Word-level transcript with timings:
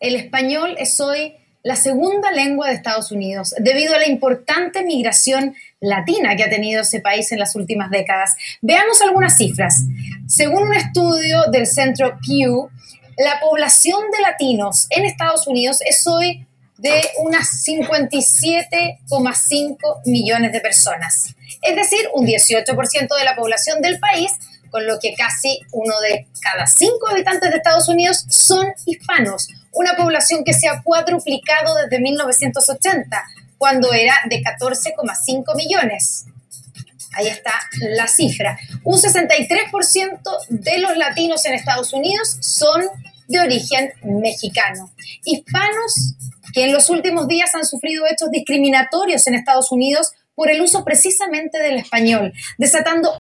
el 0.00 0.16
español 0.16 0.74
es 0.78 1.00
hoy 1.00 1.34
la 1.62 1.76
segunda 1.76 2.30
lengua 2.30 2.68
de 2.68 2.74
Estados 2.74 3.10
Unidos, 3.10 3.54
debido 3.58 3.94
a 3.94 3.98
la 3.98 4.06
importante 4.06 4.84
migración 4.84 5.54
latina 5.80 6.36
que 6.36 6.44
ha 6.44 6.50
tenido 6.50 6.82
ese 6.82 7.00
país 7.00 7.32
en 7.32 7.38
las 7.38 7.56
últimas 7.56 7.90
décadas. 7.90 8.36
Veamos 8.60 9.00
algunas 9.00 9.34
cifras. 9.36 9.84
Según 10.26 10.64
un 10.64 10.74
estudio 10.74 11.44
del 11.50 11.66
centro 11.66 12.18
Pew, 12.26 12.68
la 13.16 13.40
población 13.40 13.98
de 14.14 14.20
latinos 14.20 14.88
en 14.90 15.06
Estados 15.06 15.46
Unidos 15.46 15.78
es 15.86 16.06
hoy 16.06 16.46
de 16.76 17.00
unas 17.18 17.64
57,5 17.66 19.78
millones 20.04 20.52
de 20.52 20.60
personas, 20.60 21.34
es 21.62 21.76
decir, 21.76 22.00
un 22.12 22.26
18% 22.26 23.16
de 23.16 23.24
la 23.24 23.36
población 23.36 23.80
del 23.80 23.98
país, 24.00 24.32
con 24.74 24.88
lo 24.88 24.98
que 24.98 25.14
casi 25.14 25.60
uno 25.70 26.00
de 26.00 26.26
cada 26.40 26.66
cinco 26.66 27.08
habitantes 27.08 27.48
de 27.48 27.58
Estados 27.58 27.88
Unidos 27.88 28.26
son 28.28 28.66
hispanos, 28.86 29.46
una 29.70 29.94
población 29.94 30.42
que 30.42 30.52
se 30.52 30.66
ha 30.66 30.82
cuadruplicado 30.82 31.76
desde 31.76 32.00
1980, 32.00 33.24
cuando 33.56 33.92
era 33.92 34.16
de 34.28 34.42
14,5 34.42 35.54
millones. 35.54 36.24
Ahí 37.12 37.28
está 37.28 37.52
la 37.82 38.08
cifra. 38.08 38.58
Un 38.82 38.98
63% 38.98 40.20
de 40.48 40.78
los 40.78 40.96
latinos 40.96 41.46
en 41.46 41.54
Estados 41.54 41.92
Unidos 41.92 42.36
son 42.40 42.82
de 43.28 43.38
origen 43.38 43.92
mexicano. 44.02 44.92
Hispanos 45.24 46.16
que 46.52 46.64
en 46.64 46.72
los 46.72 46.90
últimos 46.90 47.28
días 47.28 47.54
han 47.54 47.64
sufrido 47.64 48.06
hechos 48.06 48.32
discriminatorios 48.32 49.24
en 49.28 49.36
Estados 49.36 49.70
Unidos 49.70 50.14
por 50.34 50.50
el 50.50 50.60
uso 50.60 50.84
precisamente 50.84 51.58
del 51.58 51.78
español, 51.78 52.32
desatando 52.58 53.12